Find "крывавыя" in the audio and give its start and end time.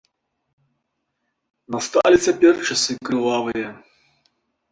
3.09-3.69